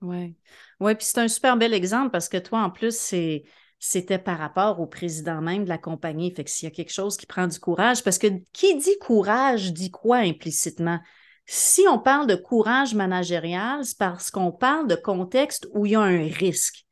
Oui. 0.00 0.36
Oui, 0.80 0.94
puis 0.94 1.04
c'est 1.04 1.18
un 1.18 1.28
super 1.28 1.58
bel 1.58 1.74
exemple 1.74 2.10
parce 2.12 2.30
que 2.30 2.38
toi, 2.38 2.62
en 2.62 2.70
plus, 2.70 2.96
c'est 2.96 3.44
c'était 3.78 4.18
par 4.18 4.38
rapport 4.38 4.80
au 4.80 4.86
président 4.86 5.40
même 5.40 5.64
de 5.64 5.68
la 5.68 5.78
compagnie. 5.78 6.32
Fait 6.34 6.44
que 6.44 6.50
s'il 6.50 6.68
y 6.68 6.72
a 6.72 6.74
quelque 6.74 6.92
chose 6.92 7.16
qui 7.16 7.26
prend 7.26 7.46
du 7.46 7.58
courage, 7.58 8.02
parce 8.02 8.18
que 8.18 8.28
qui 8.52 8.76
dit 8.76 8.98
courage 9.00 9.72
dit 9.72 9.90
quoi 9.90 10.18
implicitement? 10.18 10.98
Si 11.46 11.82
on 11.88 11.98
parle 11.98 12.26
de 12.26 12.34
courage 12.34 12.94
managérial, 12.94 13.84
c'est 13.84 13.98
parce 13.98 14.30
qu'on 14.30 14.50
parle 14.50 14.88
de 14.88 14.96
contexte 14.96 15.68
où 15.74 15.86
il 15.86 15.92
y 15.92 15.94
a 15.94 16.00
un 16.00 16.26
risque. 16.28 16.84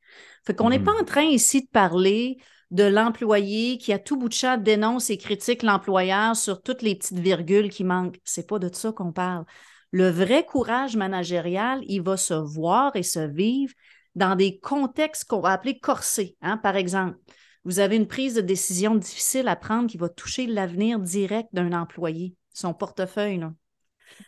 Fait 0.47 0.55
qu'on 0.55 0.69
n'est 0.69 0.79
pas 0.79 0.93
mm-hmm. 0.93 1.01
en 1.01 1.05
train 1.05 1.23
ici 1.23 1.63
de 1.63 1.71
parler 1.71 2.39
de 2.71 2.85
l'employé 2.85 3.79
qui, 3.79 3.93
à 3.93 3.99
tout 3.99 4.17
bout 4.17 4.29
de 4.29 4.35
champ, 4.35 4.61
dénonce 4.61 5.11
et 5.11 5.17
critique 5.17 5.63
l'employeur 5.63 6.37
sur 6.37 6.63
toutes 6.63 6.83
les 6.83 6.97
petites 6.97 7.19
virgules 7.19 7.71
qui 7.71 7.85
manquent. 7.85 8.19
C'est 8.25 8.49
pas 8.49 8.59
de 8.59 8.73
ça 8.73 8.93
qu'on 8.93 9.13
parle. 9.13 9.45
Le 9.91 10.11
vrai 10.11 10.45
courage 10.45 10.97
managérial, 10.97 11.81
il 11.87 12.03
va 12.03 12.17
se 12.17 12.35
voir 12.35 12.97
et 12.97 13.05
se 13.05 13.21
vivre 13.21 13.73
dans 14.15 14.37
des 14.37 14.59
contextes 14.59 15.25
qu'on 15.25 15.41
va 15.41 15.51
appeler 15.51 15.79
corsés. 15.79 16.37
Hein. 16.43 16.57
Par 16.59 16.77
exemple, 16.77 17.19
vous 17.65 17.79
avez 17.79 17.97
une 17.97 18.07
prise 18.07 18.35
de 18.35 18.41
décision 18.41 18.95
difficile 18.95 19.49
à 19.49 19.57
prendre 19.57 19.89
qui 19.89 19.97
va 19.97 20.09
toucher 20.09 20.47
l'avenir 20.47 20.99
direct 20.99 21.49
d'un 21.53 21.73
employé, 21.73 22.35
son 22.53 22.75
portefeuille. 22.75 23.39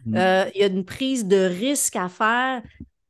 Mmh. 0.06 0.16
Euh, 0.16 0.46
il 0.54 0.60
y 0.60 0.64
a 0.64 0.68
une 0.68 0.84
prise 0.84 1.26
de 1.26 1.36
risque 1.36 1.96
à 1.96 2.08
faire, 2.08 2.62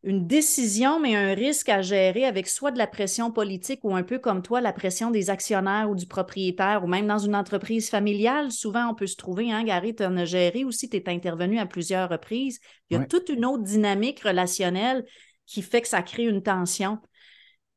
une 0.02 0.26
décision, 0.26 1.00
mais 1.00 1.16
un 1.16 1.34
risque 1.34 1.68
à 1.68 1.82
gérer 1.82 2.24
avec 2.24 2.46
soit 2.46 2.70
de 2.70 2.78
la 2.78 2.86
pression 2.86 3.32
politique 3.32 3.80
ou 3.82 3.94
un 3.96 4.04
peu 4.04 4.18
comme 4.18 4.40
toi, 4.40 4.60
la 4.60 4.72
pression 4.72 5.10
des 5.10 5.30
actionnaires 5.30 5.90
ou 5.90 5.96
du 5.96 6.06
propriétaire, 6.06 6.84
ou 6.84 6.86
même 6.86 7.08
dans 7.08 7.18
une 7.18 7.34
entreprise 7.34 7.90
familiale. 7.90 8.52
Souvent, 8.52 8.90
on 8.90 8.94
peut 8.94 9.08
se 9.08 9.16
trouver, 9.16 9.50
hein, 9.52 9.64
Gary, 9.64 9.96
tu 9.96 10.04
en 10.04 10.16
as 10.16 10.24
géré 10.24 10.64
aussi, 10.64 10.88
tu 10.88 10.96
es 10.96 11.08
intervenu 11.08 11.58
à 11.58 11.66
plusieurs 11.66 12.08
reprises. 12.08 12.60
Il 12.88 12.96
y 12.98 13.00
a 13.00 13.04
toute 13.04 13.28
une 13.28 13.44
autre 13.44 13.64
dynamique 13.64 14.20
relationnelle 14.20 15.04
qui 15.46 15.62
fait 15.62 15.82
que 15.82 15.88
ça 15.88 16.02
crée 16.02 16.24
une 16.24 16.42
tension. 16.42 16.98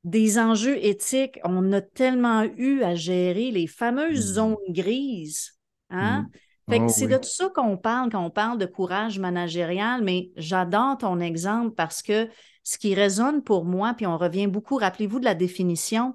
Des 0.04 0.40
enjeux 0.40 0.78
éthiques, 0.84 1.40
on 1.44 1.72
a 1.74 1.82
tellement 1.82 2.44
eu 2.44 2.84
à 2.84 2.96
gérer 2.96 3.52
les 3.52 3.68
fameuses 3.68 4.32
mm. 4.32 4.34
zones 4.34 4.56
grises. 4.70 5.60
Hein? 5.90 6.22
Mm. 6.22 6.28
Fait 6.70 6.80
que 6.80 6.86
oh 6.86 6.90
c'est 6.90 7.08
de 7.08 7.18
tout 7.18 7.30
ça 7.30 7.50
qu'on 7.50 7.78
parle 7.78 8.12
quand 8.12 8.24
on 8.24 8.30
parle 8.30 8.60
de 8.60 8.68
courage 8.68 9.18
managérial, 9.18 10.04
mais 10.04 10.30
j'adore 10.36 11.00
ton 11.00 11.20
exemple 11.20 11.74
parce 11.74 12.04
que 12.04 12.30
ce 12.64 12.78
qui 12.78 12.94
résonne 12.94 13.42
pour 13.42 13.66
moi, 13.66 13.96
puis 13.96 14.06
on 14.06 14.18
revient 14.18 14.46
beaucoup, 14.46 14.76
rappelez-vous 14.76 15.20
de 15.20 15.26
la 15.26 15.34
définition, 15.34 16.14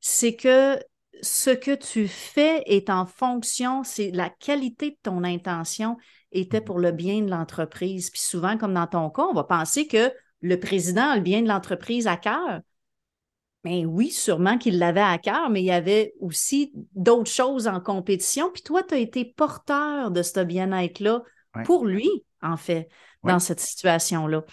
c'est 0.00 0.36
que 0.36 0.78
ce 1.20 1.50
que 1.50 1.74
tu 1.74 2.06
fais 2.06 2.62
est 2.66 2.90
en 2.90 3.06
fonction, 3.06 3.82
c'est 3.82 4.12
la 4.12 4.30
qualité 4.30 4.90
de 4.90 4.98
ton 5.02 5.24
intention 5.24 5.96
était 6.30 6.60
mm. 6.60 6.64
pour 6.64 6.78
le 6.78 6.92
bien 6.92 7.22
de 7.22 7.30
l'entreprise. 7.30 8.10
Puis 8.10 8.20
souvent, 8.20 8.56
comme 8.56 8.74
dans 8.74 8.86
ton 8.86 9.10
cas, 9.10 9.24
on 9.24 9.34
va 9.34 9.44
penser 9.44 9.86
que 9.86 10.12
le 10.40 10.58
président 10.58 11.10
a 11.10 11.16
le 11.16 11.22
bien 11.22 11.42
de 11.42 11.48
l'entreprise 11.48 12.06
à 12.06 12.16
cœur. 12.16 12.60
Mais 13.64 13.84
oui, 13.84 14.10
sûrement 14.10 14.56
qu'il 14.56 14.78
l'avait 14.78 15.00
à 15.00 15.18
cœur, 15.18 15.50
mais 15.50 15.62
il 15.62 15.66
y 15.66 15.72
avait 15.72 16.14
aussi 16.20 16.72
d'autres 16.94 17.30
choses 17.30 17.66
en 17.66 17.80
compétition. 17.80 18.50
Puis 18.52 18.62
toi, 18.62 18.82
tu 18.82 18.94
as 18.94 18.98
été 18.98 19.24
porteur 19.24 20.10
de 20.10 20.22
ce 20.22 20.40
bien-être-là 20.40 21.22
pour 21.64 21.84
lui, 21.84 22.08
en 22.40 22.56
fait, 22.56 22.88
dans 23.24 23.40
cette 23.40 23.60
situation-là. 23.60 24.44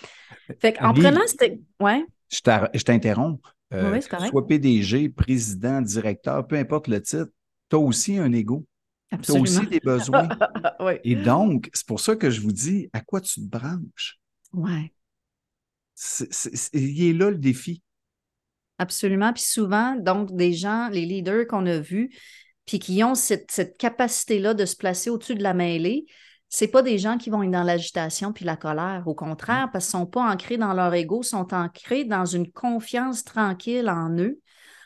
Fait 0.60 0.82
en 0.82 0.94
prenant. 0.94 1.22
Ouais. 1.80 2.06
Je 2.30 2.84
t'interromps. 2.84 3.40
Euh, 3.74 3.92
oui, 3.92 4.00
tu 4.00 4.28
sois 4.28 4.48
PDG, 4.48 5.10
président, 5.10 5.82
directeur, 5.82 6.46
peu 6.46 6.56
importe 6.56 6.88
le 6.88 7.02
titre, 7.02 7.32
tu 7.70 7.76
as 7.76 7.80
aussi 7.80 8.18
un 8.18 8.32
ego. 8.32 8.66
Tu 9.24 9.32
as 9.32 9.36
aussi 9.36 9.66
des 9.68 9.80
besoins. 9.80 10.30
oui. 10.80 10.94
Et 11.04 11.16
donc, 11.16 11.70
c'est 11.74 11.88
pour 11.88 12.00
ça 12.00 12.16
que 12.16 12.30
je 12.30 12.42
vous 12.42 12.52
dis 12.52 12.90
à 12.94 13.02
quoi 13.02 13.22
tu 13.22 13.36
te 13.36 13.46
branches? 13.46 14.20
Oui. 15.96 16.28
il 16.74 17.10
est 17.10 17.14
là 17.14 17.30
le 17.30 17.38
défi. 17.38 17.82
Absolument. 18.78 19.32
Puis 19.34 19.44
souvent, 19.44 19.96
donc, 19.96 20.36
des 20.36 20.54
gens, 20.54 20.90
les 20.90 21.06
leaders 21.06 21.48
qu'on 21.48 21.66
a 21.66 21.80
vus, 21.80 22.12
puis 22.66 22.80
qui 22.80 23.04
ont 23.04 23.16
cette, 23.16 23.52
cette 23.52 23.78
capacité-là 23.78 24.54
de 24.54 24.66
se 24.66 24.76
placer 24.76 25.10
au-dessus 25.10 25.36
de 25.36 25.44
la 25.44 25.54
mêlée, 25.54 26.06
c'est 26.50 26.68
pas 26.68 26.82
des 26.82 26.98
gens 26.98 27.18
qui 27.18 27.30
vont 27.30 27.44
être 27.44 27.52
dans 27.52 27.64
l'agitation 27.64 28.34
puis 28.34 28.46
la 28.46 28.56
colère. 28.56 29.04
Au 29.08 29.16
contraire, 29.16 29.70
parce 29.72 29.86
qu'ils 29.86 30.00
sont 30.00 30.06
pas 30.06 30.22
ancrés 30.22 30.58
dans 30.58 30.74
leur 30.74 30.94
ego, 30.94 31.24
sont 31.24 31.54
ancrés 31.54 32.06
dans 32.06 32.26
une 32.26 32.52
confiance 32.52 33.24
tranquille 33.24 33.90
en 33.90 34.10
eux, 34.18 34.40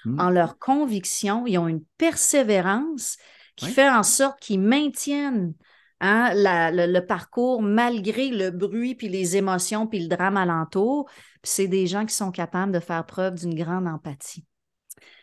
mmh. 0.06 0.20
en 0.20 0.30
leur 0.30 0.58
conviction. 0.58 1.46
Ils 1.48 1.58
ont 1.58 1.68
une 1.68 1.84
persévérance 1.98 3.18
qui 3.56 3.68
fait 3.68 3.90
en 3.90 4.04
sorte 4.04 4.40
qu'ils 4.40 4.62
maintiennent 4.62 5.54
hein, 6.00 6.32
le, 6.34 7.00
parcours 7.00 7.62
malgré 7.62 8.30
le 8.30 8.52
bruit 8.52 8.96
puis 8.96 9.10
les 9.10 9.38
émotions 9.38 9.88
puis 9.88 10.00
le 10.00 10.08
drame 10.08 10.38
alentour. 10.38 11.10
Puis 11.42 11.52
c'est 11.52 11.68
des 11.68 11.88
gens 11.88 12.06
qui 12.06 12.16
sont 12.16 12.32
capables 12.32 12.72
de 12.72 12.80
faire 12.80 13.06
preuve 13.06 13.36
d'une 13.36 13.56
grande 13.56 13.88
empathie. 13.88 14.46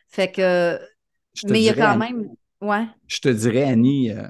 Fait 0.08 0.30
que, 0.30 0.78
mais 1.44 1.60
il 1.60 1.64
y 1.64 1.70
a 1.70 1.74
quand 1.74 1.98
même, 1.98 2.28
ouais. 2.60 2.86
Je 3.06 3.20
te 3.20 3.28
dirais, 3.28 3.64
Annie, 3.64 4.10
euh, 4.10 4.26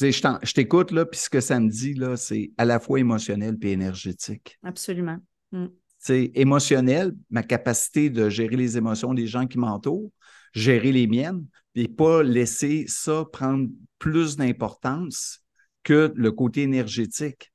je 0.00 0.52
t'écoute, 0.52 0.90
là, 0.90 1.04
puis 1.06 1.20
ce 1.20 1.30
que 1.30 1.40
ça 1.40 1.60
me 1.60 1.68
dit, 1.68 1.94
là, 1.94 2.16
c'est 2.16 2.52
à 2.58 2.64
la 2.64 2.80
fois 2.80 2.98
émotionnel 2.98 3.56
et 3.62 3.72
énergétique. 3.72 4.58
Absolument. 4.62 5.18
C'est 5.98 6.28
mm. 6.28 6.30
émotionnel, 6.34 7.14
ma 7.30 7.42
capacité 7.42 8.10
de 8.10 8.28
gérer 8.28 8.56
les 8.56 8.76
émotions 8.76 9.14
des 9.14 9.26
gens 9.26 9.46
qui 9.46 9.58
m'entourent, 9.58 10.10
gérer 10.52 10.90
les 10.90 11.06
miennes, 11.06 11.46
et 11.74 11.88
pas 11.88 12.22
laisser 12.22 12.84
ça 12.88 13.24
prendre 13.32 13.68
plus 13.98 14.36
d'importance 14.36 15.43
que 15.84 16.12
le 16.16 16.32
côté 16.32 16.62
énergétique. 16.62 17.52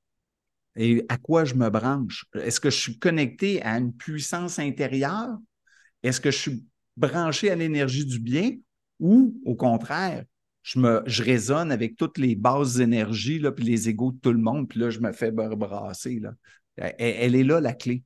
Et 0.75 1.03
à 1.09 1.17
quoi 1.17 1.45
je 1.45 1.55
me 1.55 1.69
branche? 1.69 2.25
Est-ce 2.35 2.59
que 2.59 2.69
je 2.69 2.77
suis 2.77 2.99
connecté 2.99 3.61
à 3.63 3.77
une 3.77 3.93
puissance 3.93 4.59
intérieure? 4.59 5.37
Est-ce 6.03 6.21
que 6.21 6.31
je 6.31 6.37
suis 6.37 6.65
branché 6.95 7.49
à 7.49 7.55
l'énergie 7.55 8.05
du 8.05 8.19
bien? 8.19 8.51
Ou 8.99 9.35
au 9.45 9.55
contraire, 9.55 10.23
je, 10.61 10.79
me, 10.79 11.01
je 11.05 11.23
résonne 11.23 11.71
avec 11.71 11.95
toutes 11.95 12.17
les 12.17 12.35
bases 12.35 12.75
d'énergie, 12.75 13.41
puis 13.55 13.65
les 13.65 13.89
égaux 13.89 14.11
de 14.11 14.19
tout 14.19 14.31
le 14.31 14.39
monde, 14.39 14.69
puis 14.69 14.79
là, 14.79 14.89
je 14.89 14.99
me 14.99 15.11
fais 15.11 15.31
brasser. 15.31 16.19
Là. 16.19 16.33
Elle, 16.77 17.35
est 17.35 17.43
là 17.43 17.59
la 17.59 17.73
clé. 17.73 18.03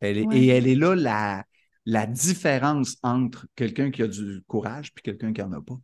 Elle 0.00 0.18
Et 0.32 0.48
elle 0.48 0.66
est 0.66 0.74
là 0.74 0.94
la, 0.94 1.44
la 1.86 2.06
différence 2.06 2.96
entre 3.02 3.46
quelqu'un 3.54 3.90
qui 3.90 4.02
a 4.02 4.08
du 4.08 4.42
courage 4.46 4.92
et 4.96 5.00
quelqu'un 5.00 5.32
qui 5.32 5.40
n'en 5.40 5.52
a 5.52 5.62
pas. 5.62 5.78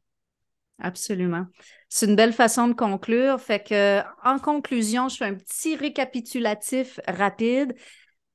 Absolument. 0.83 1.47
C'est 1.89 2.07
une 2.07 2.17
belle 2.17 2.33
façon 2.33 2.69
de 2.69 2.75
conclure. 2.75 3.41
Fait 3.41 3.62
que, 3.62 4.01
en 4.25 4.39
conclusion, 4.39 5.09
je 5.09 5.17
fais 5.17 5.27
un 5.27 5.35
petit 5.35 5.77
récapitulatif 5.77 6.99
rapide. 7.07 7.75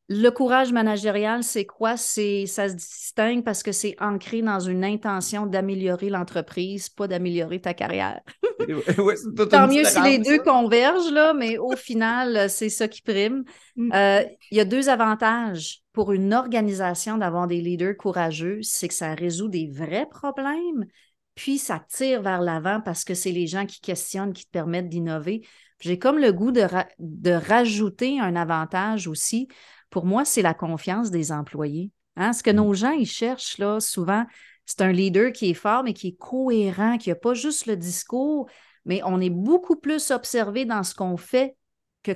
Le 0.10 0.30
courage 0.30 0.72
managérial, 0.72 1.44
c'est 1.44 1.66
quoi? 1.66 1.98
C'est, 1.98 2.46
ça 2.46 2.70
se 2.70 2.76
distingue 2.76 3.44
parce 3.44 3.62
que 3.64 3.74
c'est 3.74 3.98
ancré 4.00 4.42
dans 4.42 4.62
une 4.62 4.86
intention 4.86 5.46
d'améliorer 5.46 6.10
l'entreprise, 6.10 6.88
pas 6.88 7.10
d'améliorer 7.10 7.60
ta 7.60 7.74
carrière. 7.74 8.22
Tant 9.50 9.68
mieux 9.68 9.84
si 9.84 10.02
les 10.02 10.20
deux 10.20 10.40
convergent, 10.40 11.12
là, 11.12 11.34
mais 11.34 11.58
au 11.58 11.76
final, 11.76 12.50
c'est 12.50 12.70
ça 12.70 12.88
qui 12.88 13.02
prime. 13.02 13.44
Mm. 13.76 13.92
Euh, 13.94 14.24
il 14.52 14.58
y 14.58 14.62
a 14.62 14.66
deux 14.66 14.88
avantages 14.88 15.82
pour 15.92 16.14
une 16.14 16.34
organisation 16.34 17.18
d'avoir 17.18 17.48
des 17.48 17.60
leaders 17.60 17.98
courageux, 17.98 18.60
c'est 18.62 18.88
que 18.88 18.94
ça 18.94 19.14
résout 19.14 19.50
des 19.50 19.68
vrais 19.68 20.08
problèmes, 20.10 20.86
puis 21.38 21.58
ça 21.58 21.80
tire 21.80 22.22
vers 22.22 22.42
l'avant 22.42 22.82
parce 22.82 23.06
que 23.06 23.14
c'est 23.14 23.32
les 23.32 23.48
gens 23.48 23.66
qui 23.66 23.80
questionnent, 23.80 24.34
qui 24.34 24.46
te 24.46 24.52
permettent 24.52 24.90
d'innover. 24.90 25.48
J'ai 25.80 25.98
comme 25.98 26.18
le 26.18 26.34
goût 26.34 26.52
de, 26.52 26.68
de 27.00 27.32
rajouter 27.32 28.20
un 28.20 28.36
avantage 28.36 29.08
aussi 29.08 29.48
pour 29.90 30.06
moi, 30.06 30.26
c'est 30.26 30.42
la 30.42 30.54
confiance 30.54 31.12
des 31.12 31.32
employés. 31.32 31.92
Hein? 32.16 32.34
Ce 32.34 32.44
que 32.44 32.52
mm. 32.52 32.56
nos 32.56 32.74
gens, 32.74 32.92
ils 32.92 33.06
cherchent 33.06 33.58
là, 33.58 33.80
souvent, 33.80 34.26
c'est 34.66 34.82
un 34.82 34.92
leader 34.92 35.32
qui 35.32 35.50
est 35.50 35.54
fort, 35.54 35.84
mais 35.84 35.94
qui 35.94 36.10
est 36.10 36.18
cohérent, 36.18 36.98
qui 36.98 37.10
n'a 37.10 37.16
pas 37.16 37.34
juste 37.34 37.66
le 37.68 37.78
discours, 37.78 38.50
mais 38.86 39.02
on 39.06 39.20
est 39.20 39.30
beaucoup 39.30 39.78
plus 39.78 40.12
observé 40.12 40.66
dans 40.66 40.84
ce 40.84 40.94
qu'on 40.94 41.18
fait 41.18 41.56
que, 42.04 42.14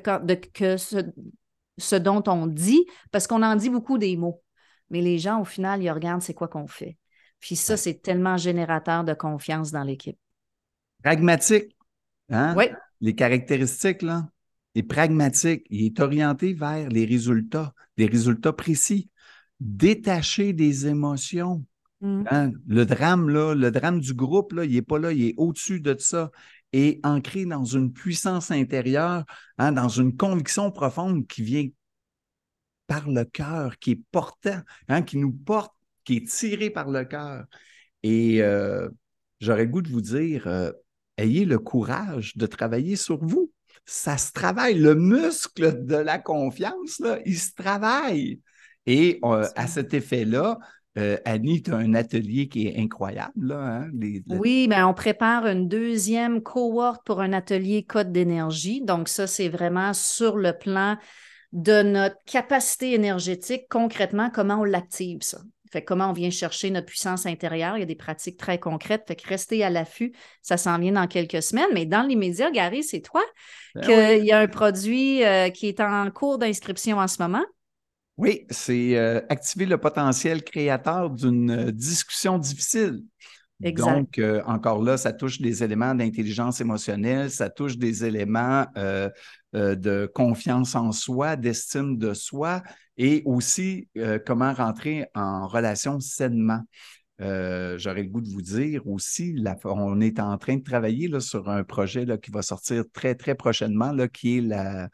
que 0.52 0.78
ce, 0.78 1.96
dont 1.96 2.24
on 2.28 2.48
dit, 2.48 2.86
parce 3.12 3.28
qu'on 3.28 3.44
en 3.44 3.56
dit 3.56 3.70
beaucoup 3.70 3.98
des 3.98 4.16
mots. 4.18 4.42
Mais 4.90 5.02
les 5.02 5.18
gens, 5.18 5.42
au 5.42 5.46
final, 5.46 5.82
ils 5.82 5.92
regardent 5.92 6.22
c'est 6.22 6.34
quoi 6.34 6.50
qu'on 6.50 6.68
fait. 6.68 6.98
Puis 7.42 7.58
ça, 7.58 7.76
c'est 7.76 8.02
tellement 8.02 8.38
générateur 8.38 9.04
de 9.04 9.14
confiance 9.14 9.72
dans 9.72 9.84
l'équipe. 9.84 10.18
Pragmatique. 11.04 11.76
Hein? 12.30 12.54
Oui. 12.56 12.66
Les 13.02 13.16
caractéristiques, 13.16 14.04
là 14.04 14.28
est 14.76 14.84
pragmatique, 14.84 15.66
il 15.70 15.86
est 15.86 16.00
orienté 16.00 16.54
vers 16.54 16.90
les 16.90 17.06
résultats, 17.06 17.74
des 17.98 18.06
résultats 18.06 18.54
précis, 18.54 19.10
détaché 19.60 20.54
des 20.54 20.88
émotions. 20.88 21.66
Mm. 22.02 22.24
Hein, 22.32 22.52
le 22.68 22.86
drame, 22.86 23.30
là, 23.30 23.54
le 23.54 23.72
drame 23.72 24.00
du 24.00 24.14
groupe, 24.14 24.54
là, 24.54 24.66
il 24.66 24.74
n'est 24.74 24.82
pas 24.82 24.98
là, 24.98 25.12
il 25.12 25.26
est 25.26 25.34
au-dessus 25.38 25.82
de 25.82 25.96
ça 25.98 26.32
et 26.74 27.00
ancré 27.04 27.46
dans 27.46 27.66
une 27.66 27.92
puissance 27.92 28.50
intérieure, 28.50 29.26
hein, 29.58 29.74
dans 29.74 29.90
une 29.90 30.16
conviction 30.16 30.72
profonde 30.72 31.28
qui 31.28 31.44
vient 31.44 31.68
par 32.88 33.10
le 33.10 33.26
cœur, 33.26 33.78
qui 33.78 33.92
est 33.92 34.02
portant, 34.12 34.62
hein, 34.88 35.02
qui 35.02 35.18
nous 35.18 35.34
porte, 35.34 35.74
qui 36.04 36.18
est 36.18 36.28
tiré 36.28 36.70
par 36.70 36.90
le 36.90 37.06
cœur. 37.06 37.46
Et 38.04 38.42
euh, 38.42 38.90
j'aurais 39.40 39.66
le 39.66 39.72
goût 39.72 39.82
de 39.82 39.90
vous 39.90 40.02
dire, 40.02 40.48
euh, 40.48 40.72
ayez 41.18 41.46
le 41.46 41.60
courage 41.60 42.36
de 42.38 42.46
travailler 42.46 42.96
sur 42.96 43.24
vous 43.24 43.52
ça 43.86 44.18
se 44.18 44.32
travaille. 44.32 44.76
Le 44.76 44.96
muscle 44.96 45.86
de 45.86 45.96
la 45.96 46.20
confiance, 46.20 47.00
là, 47.00 47.20
il 47.26 47.38
se 47.38 47.54
travaille. 47.54 48.40
Et 48.86 49.20
euh, 49.24 49.48
à 49.56 49.68
cet 49.68 49.94
effet-là, 49.94 50.58
euh, 50.98 51.18
Annie, 51.26 51.62
tu 51.62 51.72
as 51.72 51.78
un 51.78 51.94
atelier 51.94 52.48
qui 52.48 52.68
est 52.68 52.80
incroyable. 52.80 53.52
Hein, 53.52 53.90
oui, 54.28 54.68
mais 54.70 54.84
on 54.84 54.94
prépare 54.94 55.48
une 55.48 55.68
deuxième 55.68 56.42
cohorte 56.42 57.06
pour 57.06 57.22
un 57.22 57.34
atelier 57.34 57.84
code 57.84 58.12
d'énergie. 58.12 58.82
Donc, 58.82 59.08
ça, 59.08 59.28
c'est 59.28 59.50
vraiment 59.50 59.94
sur 59.94 60.38
le 60.38 60.58
plan 60.58 60.98
de 61.54 61.82
notre 61.82 62.18
capacité 62.26 62.94
énergétique, 62.94 63.64
concrètement, 63.70 64.30
comment 64.30 64.62
on 64.62 64.64
l'active, 64.64 65.22
ça. 65.22 65.40
Fait 65.72 65.84
comment 65.84 66.10
on 66.10 66.14
vient 66.14 66.30
chercher 66.30 66.70
notre 66.70 66.88
puissance 66.88 67.26
intérieure? 67.26 67.78
Il 67.78 67.80
y 67.80 67.84
a 67.84 67.86
des 67.88 67.96
pratiques 67.96 68.38
très 68.38 68.60
concrètes. 68.60 69.04
Fait 69.08 69.16
que 69.16 69.28
rester 69.28 69.64
à 69.64 69.70
l'affût, 69.70 70.14
ça 70.42 70.58
s'en 70.58 70.78
vient 70.78 70.92
dans 70.92 71.08
quelques 71.08 71.42
semaines. 71.42 71.70
Mais 71.74 71.86
dans 71.86 72.02
l'immédiat, 72.02 72.52
Gary, 72.52 72.84
c'est 72.84 73.00
toi 73.00 73.24
ben 73.74 73.82
qu'il 73.82 74.26
y 74.26 74.32
a 74.34 74.40
un 74.40 74.48
produit 74.48 75.24
euh, 75.24 75.50
qui 75.50 75.68
est 75.68 75.80
en 75.80 76.12
cours 76.12 76.38
d'inscription 76.38 76.98
en 76.98 77.08
ce 77.08 77.22
moment. 77.22 77.46
Oui, 78.18 78.46
c'est 78.50 78.98
euh, 78.98 79.22
activer 79.30 79.66
le 79.66 79.78
potentiel 79.78 80.44
créateur 80.44 81.10
d'une 81.10 81.52
euh, 81.52 81.72
discussion 81.72 82.38
difficile. 82.38 83.04
Exact. 83.64 84.18
Donc, 84.18 84.22
encore 84.48 84.82
là, 84.82 84.98
ça 84.98 85.14
touche 85.14 85.40
des 85.40 85.64
éléments 85.64 85.94
d'intelligence 85.94 86.60
émotionnelle, 86.62 87.30
ça 87.30 87.48
touche 87.48 87.78
des 87.78 88.04
éléments 88.04 88.66
de 89.54 90.10
confiance 90.14 90.76
en 90.76 90.92
soi, 90.92 91.36
d'estime 91.36 91.98
de 91.98 92.14
soi, 92.14 92.64
et 92.98 93.24
aussi 93.26 93.88
euh, 93.98 94.20
comment 94.24 94.54
rentrer 94.54 95.08
en 95.16 95.48
relation 95.48 96.00
sainement. 96.00 96.62
Euh, 97.20 97.78
j'aurais 97.78 98.04
le 98.04 98.10
goût 98.10 98.22
de 98.22 98.30
vous 98.30 98.42
dire 98.42 98.88
aussi, 98.88 99.36
on 99.66 100.02
est 100.02 100.20
en 100.20 100.38
train 100.38 100.58
de 100.58 100.64
travailler 100.64 101.08
là, 101.08 101.20
sur 101.20 101.50
un 101.50 101.64
projet 101.64 102.06
là, 102.06 102.18
qui 102.18 102.32
va 102.32 102.44
sortir 102.44 102.84
très, 102.94 103.16
très 103.16 103.34
prochainement, 103.34 103.92
là, 103.92 104.08
qui 104.08 104.38
est 104.38 104.42
la, 104.42 104.90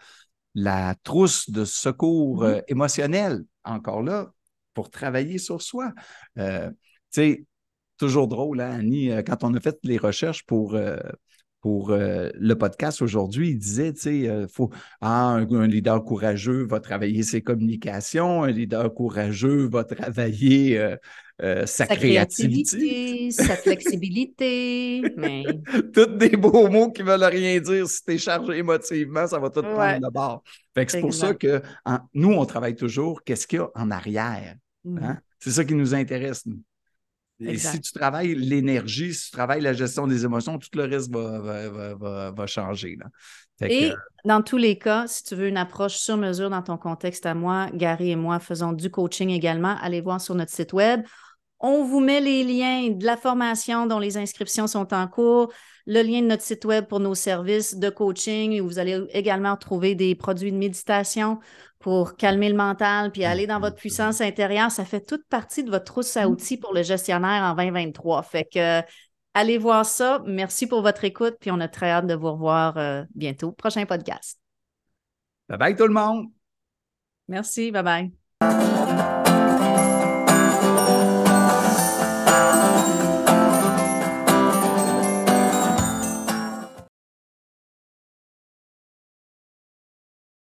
la 0.56 0.96
trousse 1.04 1.50
de 1.50 1.66
secours 1.66 2.44
mm-hmm. 2.44 2.58
euh, 2.58 2.62
émotionnel, 2.68 3.44
encore 3.64 4.04
là, 4.04 4.32
pour 4.74 4.90
travailler 4.90 5.38
sur 5.38 5.62
soi. 5.62 5.92
tu 6.38 6.44
sais, 7.10 7.46
toujours 7.98 8.28
drôle, 8.28 8.62
hein, 8.62 8.80
Annie, 8.80 9.10
quand 9.26 9.44
on 9.44 9.54
a 9.54 9.60
fait 9.60 9.78
les 9.84 9.98
recherches 9.98 10.46
pour, 10.46 10.78
pour 11.68 11.92
euh, 11.92 12.30
le 12.34 12.56
podcast 12.56 13.02
aujourd'hui, 13.02 13.50
il 13.50 13.58
disait, 13.58 13.92
tu 13.92 14.00
sais, 14.00 14.30
euh, 14.30 14.48
faut, 14.48 14.70
ah, 15.02 15.32
un, 15.34 15.68
leader 15.68 16.02
courageux 16.02 16.66
va 16.66 16.80
travailler 16.80 17.24
ses 17.24 17.42
communications, 17.42 18.44
un 18.44 18.52
leader 18.52 18.94
courageux 18.94 19.68
va 19.68 19.84
travailler 19.84 20.78
euh, 21.42 21.66
sa, 21.66 21.86
créativité, 21.86 23.32
sa 23.32 23.58
flexibilité. 23.58 25.02
mais... 25.18 25.44
Tous 25.94 26.06
des 26.06 26.38
beaux 26.38 26.70
mots 26.70 26.90
qui 26.90 27.02
veulent 27.02 27.22
rien 27.22 27.60
dire. 27.60 27.86
Si 27.86 28.02
tu 28.02 28.14
es 28.14 28.18
chargé 28.18 28.60
émotivement, 28.60 29.28
ça 29.28 29.38
va 29.38 29.50
tout 29.50 29.62
prendre 29.62 30.08
de 30.08 30.14
bord. 30.14 30.44
c'est 30.74 31.02
pour 31.02 31.14
ça 31.14 31.34
que 31.34 31.62
nous, 32.14 32.32
on 32.32 32.46
travaille 32.46 32.76
toujours. 32.76 33.26
Qu'est-ce 33.26 33.46
qu'il 33.46 33.60
y 33.60 33.62
a 33.62 33.70
en 33.76 33.92
arrière? 33.92 34.56
Mmh. 34.86 35.00
Hein? 35.04 35.20
C'est 35.38 35.52
ça 35.52 35.66
qui 35.66 35.76
nous 35.76 35.94
intéresse, 35.94 36.46
nous. 36.46 36.62
Et 37.40 37.58
si 37.58 37.80
tu 37.82 37.92
travailles 37.92 38.36
l'énergie, 38.36 39.14
si 39.14 39.26
tu 39.26 39.32
travailles 39.32 39.62
la 39.62 39.74
gestion 39.74 40.08
des 40.08 40.26
émotions, 40.26 40.58
tout 40.58 40.70
le 40.74 40.86
reste 40.86 41.12
va, 41.12 42.48
changer. 42.48 42.98
et 43.62 43.92
dans 44.26 44.42
tous 44.42 44.58
les 44.58 44.78
cas, 44.78 45.06
si 45.08 45.24
tu 45.24 45.36
veux 45.36 45.48
une 45.48 45.58
approche 45.58 45.96
sur 45.96 46.18
mesure 46.18 46.50
dans 46.50 46.62
ton 46.62 46.78
contexte 46.78 47.26
à 47.26 47.34
moi, 47.34 47.70
Gary 47.74 48.12
et 48.12 48.16
moi 48.16 48.40
faisons 48.40 48.74
du 48.74 48.90
coaching 48.90 49.30
également. 49.30 49.78
Allez 49.82 50.02
voir 50.02 50.20
sur 50.20 50.36
notre 50.36 50.52
site 50.52 50.74
web. 50.74 51.02
On 51.60 51.84
vous 51.84 52.00
met 52.00 52.22
les 52.22 52.44
liens 52.44 52.90
de 52.92 53.06
la 53.06 53.18
formation 53.18 53.88
dont 53.88 54.00
les 54.00 54.18
inscriptions 54.18 54.68
sont 54.68 54.94
en 54.94 55.08
cours, 55.08 55.52
le 55.88 56.04
lien 56.04 56.22
de 56.22 56.28
notre 56.28 56.44
site 56.44 56.66
web 56.66 56.86
pour 56.86 57.00
nos 57.00 57.16
services 57.16 57.78
de 57.78 57.90
coaching 57.90 58.62
où 58.62 58.66
vous 58.66 58.78
allez 58.78 59.02
également 59.12 59.56
trouver 59.58 59.96
des 59.96 60.14
produits 60.14 60.52
de 60.52 60.58
méditation 60.58 61.40
pour 61.80 62.16
calmer 62.16 62.50
le 62.50 62.56
mental 62.56 63.12
puis 63.12 63.24
aller 63.24 63.48
dans 63.48 63.60
votre 63.60 63.76
puissance 63.76 64.22
intérieure. 64.22 64.72
Ça 64.72 64.86
fait 64.86 65.02
toute 65.02 65.26
partie 65.28 65.64
de 65.64 65.70
votre 65.70 65.86
trousse 65.86 66.18
à 66.18 66.28
outils 66.28 66.58
pour 66.58 66.74
le 66.74 66.84
gestionnaire 66.84 67.44
en 67.44 67.56
2023. 67.56 68.24
Fait 68.24 68.46
que 68.46 68.82
allez 69.34 69.58
voir 69.58 69.86
ça. 69.86 70.22
Merci 70.26 70.68
pour 70.68 70.82
votre 70.82 71.04
écoute 71.04 71.36
puis 71.40 71.52
on 71.52 71.60
a 71.60 71.68
très 71.68 71.92
hâte 71.92 72.08
de 72.08 72.16
vous 72.16 72.32
revoir 72.32 72.78
euh, 72.78 73.04
bientôt. 73.16 73.52
Prochain 73.52 73.86
podcast. 73.86 74.40
Bye 75.50 75.58
bye 75.58 75.76
tout 75.76 75.88
le 75.88 75.94
monde. 75.94 76.28
Merci. 77.28 77.72
Bye 77.72 78.12
bye. 78.42 79.07